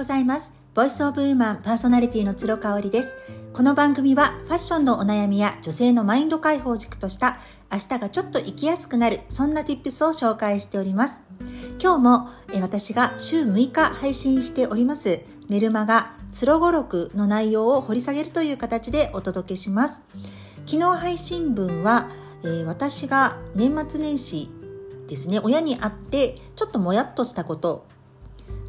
[0.00, 0.54] ございます。
[0.74, 3.16] ボイスオブウーマンパーソナリティの鶴香織です。
[3.52, 7.36] この番組はファッションのお悩みや女性のマインド解放軸とした
[7.70, 11.22] 明日がちょっと生きやすくなるそんな tips を紹介しております。
[11.78, 12.28] 今日も
[12.62, 15.20] 私が週6日配信しております
[15.50, 20.00] メルマガつろごろくの内容を掘り下げるという形でお届けします。
[20.64, 22.08] 昨日配信分は、
[22.42, 24.48] え、私が年末年始
[25.08, 27.89] ですね親に会ってちょっともやっとしたこと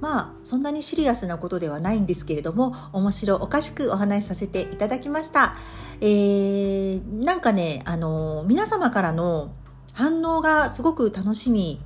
[0.00, 5.54] まあそんなにシリアスなことではないんですけれども面白おかしくお話しさせていただきました、
[6.00, 9.52] えー、なんかねあの皆様からの
[9.94, 11.80] 反応がすごく楽しみ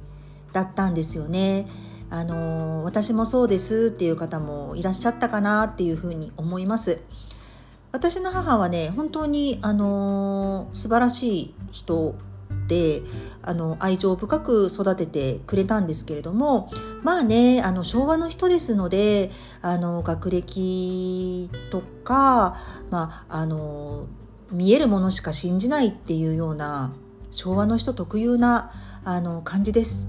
[0.52, 1.66] だったんですよね。
[2.12, 7.00] あの私もそうですっていう方もいらっしゃったかなっていうふうに思います。
[7.92, 12.16] 私の母はね本当にあの素晴らしい人
[12.70, 13.02] で
[13.42, 16.70] あの愛情深く育ててくれたんですけれども
[17.02, 22.54] まあねあの昭和の人ですのであの学歴とか、
[22.90, 24.06] まあ、あの
[24.52, 26.92] 見えるものしか信じないっていうような
[27.32, 28.70] 昭和の人特有な
[29.04, 30.08] あの感じです。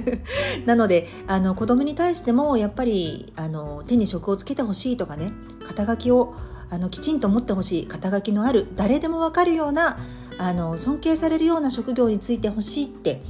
[0.66, 5.32] なのであの子供に対してもやっぱりあの手に職をつけてほしいとかね
[5.64, 6.34] 肩書きを
[6.68, 9.96] あのきちんと持ってほしい肩書きのある誰でも分かるような
[10.38, 13.20] あの尊敬されるような職業についてほしいって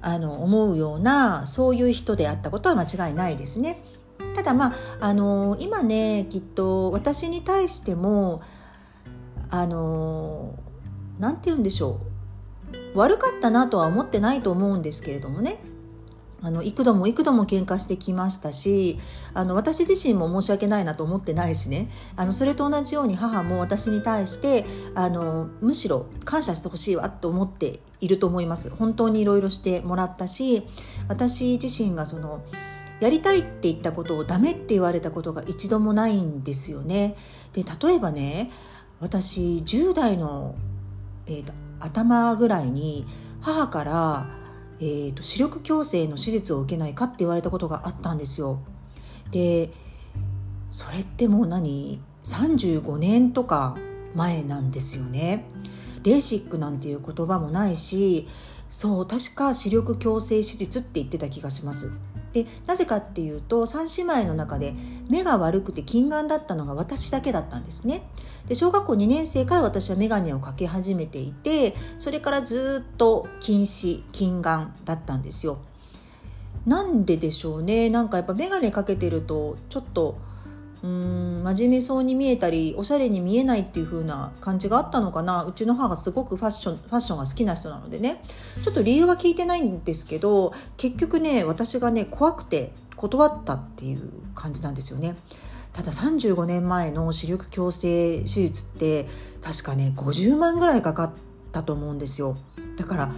[0.00, 3.82] あの思うようなそういう人であったことは間違いないですね。
[4.34, 8.40] ただまああの今ねきっと私に対しても
[9.50, 10.58] あの
[11.18, 12.00] 何て言うんでしょ
[12.94, 15.58] う悪かったなとは思ってないと思うんですけれどもね
[16.44, 18.98] あの幾度も幾度も喧嘩してきましたし
[19.32, 24.64] あの私自身も申し訳ないなと思ってないしねあのそれと同じように母も私に対して
[24.94, 30.62] あのむしろ感謝してほしいわと思っていると思います本当にいろいろしてもらったし
[31.08, 32.44] 私自身がその
[33.00, 37.16] やりたいって言ったことをダメって言われたことが一度もないんですよね。
[37.52, 38.50] で例えばね
[39.00, 40.54] 私10代の、
[41.26, 43.04] えーと頭ぐらいに
[43.40, 44.43] 母から
[44.80, 48.60] えーと、視力矯正の手術を受けないかって言われたことがあったんですよ。
[49.30, 49.70] で
[50.70, 53.76] それってもう何？35年とか
[54.14, 55.44] 前なんですよね。
[56.02, 58.26] レーシックなんていう言葉もないし
[58.68, 61.92] そう確か視力矯正手術って言ってた気がします。
[62.34, 64.74] でなぜかっていうと3姉妹の中で
[65.08, 68.02] 目が悪くて近眼だったのが私だけだったんですね。
[68.48, 75.58] で小学校2年生から私は眼鏡をかけ始めていてそれからずっと近視近眼だったんですよ。
[76.66, 80.16] なんででしょうねなんかやっぱ眼鏡かけてるとちょっと
[80.84, 88.20] うん真面目そうに見えたりおしゃれに見えないっていう風な感じがあったのかなうちの母がすごくファッションファッションが好きな人なのでね
[88.62, 95.16] ちょっと理由は聞いてないんですけど結局ね私がね怖くて断ったっていう感じなんですよね。
[95.72, 99.06] ただ35年前の視力矯正手術って
[99.42, 101.12] 確かね50万ぐらいかかっ
[101.50, 102.36] たと思うんですよ。
[102.76, 103.12] だから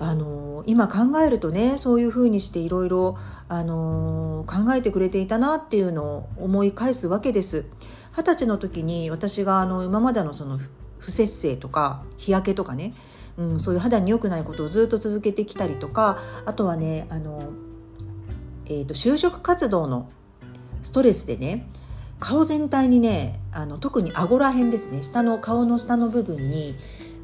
[0.00, 3.16] あの今考えるとねそういうふうにしていろいろ
[3.48, 4.44] 考
[4.74, 7.66] えてくれていたなっていうのを思い返すわけです。
[8.12, 10.58] 二十歳の時に私があの今までのその
[10.98, 12.92] 不摂生とか日焼けとかね、
[13.36, 17.52] うん、そういう肌に良くないことをずっと続けてきたりとかあとはねあの、
[18.66, 20.10] えーと、就職活動の
[20.82, 21.68] ストレスでね
[22.18, 26.74] 顔全体にねあの特に顎ら辺ですね下の顔の下の部分に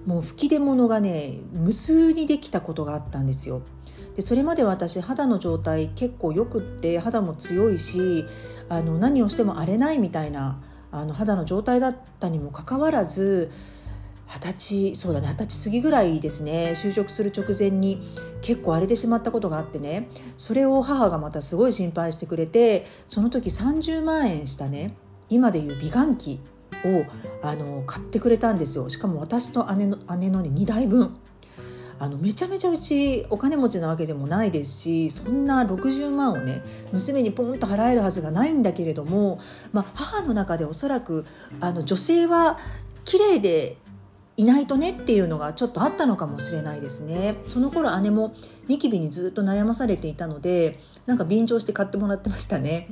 [0.06, 3.62] もう吹き出物がね無数にできたことがあったんですよ。
[4.14, 8.24] でそれまで私肌の状態結構よくって肌も強いし
[8.70, 13.50] あの何をしても荒れないみたいなあの肌の状態だったにもかかわらず
[14.26, 18.00] 二十歳そうだね二十歳過ぎぐらいですね就職する直前に
[18.40, 24.96] 結構荒れてしまったことがあってねそれを母がまたすごい心配してくれてその時30万円したね
[25.28, 26.40] 今でいう美顔器
[26.84, 27.04] を
[27.42, 28.88] あの買ってくれたんですよ。
[28.88, 31.16] しかも私と姉の姉の、ね、2台分。
[31.98, 36.60] あのめちゃめちゃうちお金持ちなわけでもないですしそんな60万をね
[36.92, 39.38] 娘にポンと払えるはずがないんだけれども、
[39.72, 41.24] まあ、母の中でおそらく
[41.60, 42.58] あの女性は
[43.04, 43.78] 綺麗で
[44.36, 47.36] いないとねっていうのがちょっとあったのかもしれないですね。
[47.46, 48.34] その頃姉も
[48.68, 52.88] ニキビにずっと悩まされていたのでなんか便乗して買ってもらってましたね。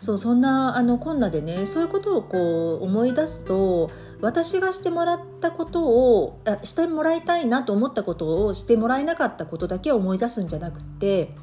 [0.00, 3.90] そうそんなあのこんなでねそういうことをこう思い出すと
[4.20, 5.88] 私がしてもらったこと
[6.20, 11.34] をあしてもらいたいなと思ったことをしてもらえなかったことだけを思い出すんじゃなくて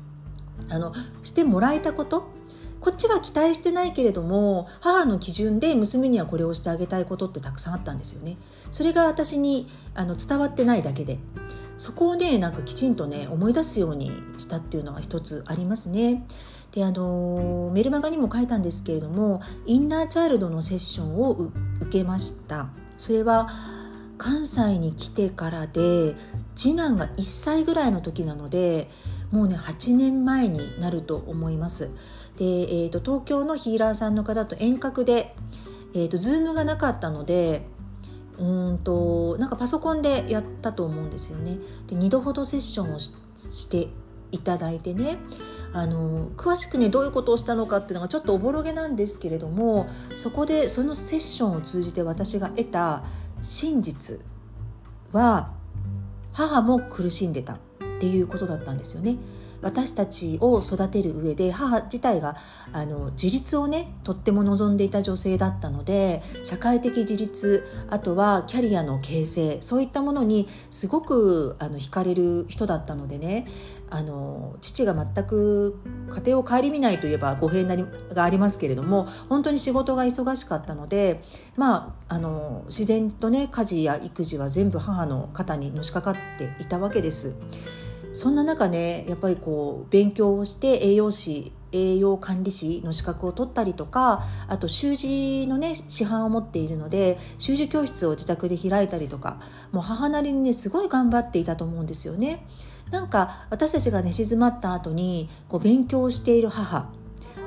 [0.69, 2.33] あのしてもらえたこと
[2.79, 8.37] こっちは期待してないけれども母の基準で娘にはこれをしてあげたいことってたくさんあったんですよね。
[8.69, 11.17] それが私にあの伝わってないだけで
[11.77, 16.25] そこをねなんかきちんとね思い出すようにしたっていうのは一つありますね。
[16.71, 21.51] であのメルマガにも書いたんですけれどもインナーチャイルドのセッションを受
[21.89, 23.47] けましたそれは
[24.17, 26.15] 関西に来てからで
[26.53, 28.89] 次男が1歳ぐらいの時なので
[29.31, 31.91] もうね8年前になると思います
[32.35, 35.33] で、えーと、東京のヒーラーさんの方と遠隔で、
[35.93, 37.65] えーと、と Zoom がなかったので
[38.37, 43.87] うんとなんかパソコンでやったと思うんですよねで2度ほどセッションをして
[44.31, 45.17] いただいてね
[45.73, 53.03] あの詳しくねどういうことをしたのかっていうのがちょっとおぼろげなんですけれどもそこでそのセッションを通じて私が得た
[53.41, 54.25] 真実
[55.11, 55.53] は
[56.33, 57.59] 母も苦しんでたっ
[57.99, 59.17] ていうことだったんですよね。
[59.61, 62.35] 私たちを育てる上で母自体が
[62.71, 73.45] あの自立をねとっても望んでいた女性だったので社会的自立あとはキャリアの形成そういったものにすごくあの惹かれる人だったのでね
[73.89, 75.79] あの父が全く
[76.09, 81.21] 家庭を顧みないといえば語弊なりがありますけれども本当に仕事が忙しかったので
[81.55, 87.35] まああの自然とね家事や育児は全部母の肩にのしかかっていたわけです。
[88.15, 99.39] そんな中ねやっぱりこう勉強をして栄養士栄養管理士の資格を取ったりとかあと習字のね師範を持っているので習字教室を自宅で開いたりとか
[99.71, 102.45] もう母なりにねすごい頑張っていたと思うんですよね。
[102.91, 106.91] なんか私たちが寝静まった後にこう勉強している母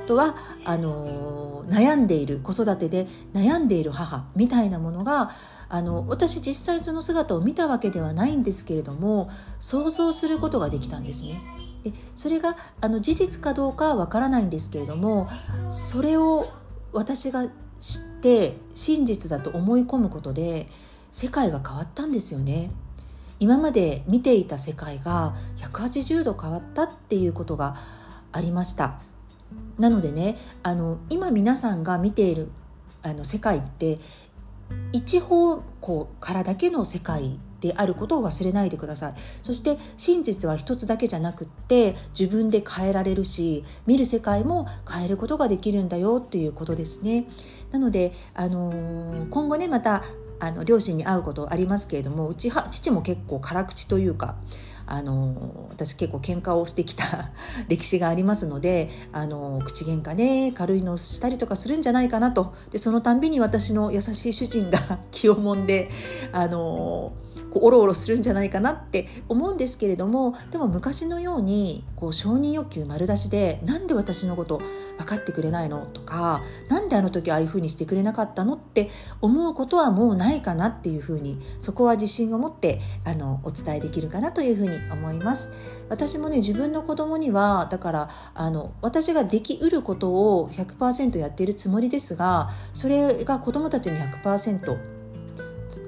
[0.09, 0.35] とは
[0.65, 5.29] あの悩んでいる子育てで悩んでいる母みたいなものが
[5.69, 9.29] あの私実際その姿を見たわけではないんですけれども
[9.61, 11.43] 想像することができたんですね。
[11.85, 15.29] でそれがあの事実かどうかはわからないんですけれども
[15.69, 16.49] それを
[16.93, 17.53] 私が知っ
[18.23, 20.67] て真実だと思い込むことで
[21.13, 22.71] 世界が変わったんですよね。
[23.41, 27.77] 今まで見ていた世界が180度変わったっていうことが
[28.33, 28.99] ありました
[29.79, 32.51] なのでねあの今皆さんが見ている
[33.03, 33.99] あの世界って
[34.93, 39.15] 一方向からだけの世界であることを忘れないでください。
[39.43, 47.27] そして真実は一つだけじゃなくって自分で変えられるし見る世界も変えることができるんだよっていうことですね。
[47.71, 50.03] なので、あのー、今後ねまた
[50.41, 54.37] あの両親に会うことありますけれどもうち父も結構辛口というか
[54.91, 57.05] あの私結構喧嘩をしてきた
[57.69, 62.53] 歴史がありますのであの口喧嘩ね軽いのをしたりとかするんじゃないかなと。
[62.71, 64.79] でそのたんびに私の優しい主人が
[65.11, 65.89] 気をもんで
[66.33, 67.13] あの
[67.51, 74.61] こうおろおろするんじゃないかなって思うんですけれどもでも昔のようにこう承認欲求丸出しでなんで私のこと
[74.99, 78.89] 分かってくれないのとか何であの時ああいうふうにしてくれなかったのって
[79.21, 85.51] 思うことはもうないかなっていうふうにそこは自信を持ってあのお伝えできるかなというふうに思います。
[85.89, 94.98] 私もね自分の子供にはだからあの私ができうることを100%やっているつもりですがそれが子供たちに100%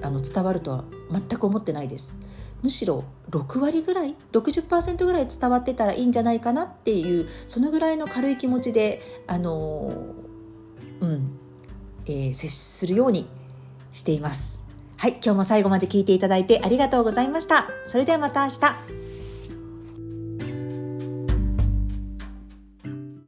[0.02, 2.18] あの伝わるとは全く思ってないです。
[2.62, 9.92] むしろ6割ぐらい60%ぐらい伝わってたらいいんじゃないかなっていうそのぐらいの軽い気持ちであの
[11.00, 11.38] うん、
[12.06, 13.26] えー、接するように
[13.92, 14.62] しています。
[14.96, 17.66] はい今日も最後まで聞いていただいてありがとうございました。
[17.86, 18.99] それではまた明日。